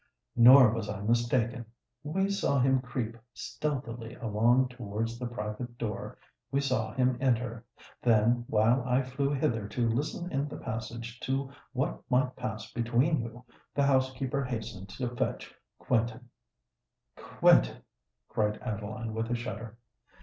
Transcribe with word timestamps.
Nor 0.35 0.71
was 0.73 0.89
I 0.89 0.99
mistaken. 1.01 1.63
We 2.03 2.27
saw 2.31 2.59
him 2.59 2.81
creep 2.81 3.17
stealthily 3.35 4.15
along 4.15 4.69
towards 4.69 5.19
the 5.19 5.27
private 5.27 5.77
door: 5.77 6.17
we 6.51 6.59
saw 6.59 6.91
him 6.95 7.19
enter. 7.21 7.63
Then, 8.01 8.43
while 8.47 8.83
I 8.87 9.03
flew 9.03 9.29
hither 9.31 9.67
to 9.67 9.87
listen 9.87 10.31
in 10.31 10.47
the 10.47 10.57
passage 10.57 11.19
to 11.19 11.51
what 11.71 12.01
might 12.09 12.35
pass 12.35 12.71
between 12.73 13.21
you, 13.21 13.45
the 13.75 13.83
housekeeper 13.83 14.43
hastened 14.43 14.89
to 14.89 15.15
fetch 15.15 15.53
Quentin——" 15.77 16.29
"Quentin!" 17.37 17.83
cried 18.27 18.57
Adeline, 18.63 19.13
with 19.13 19.29
a 19.29 19.35
shudder. 19.35 19.77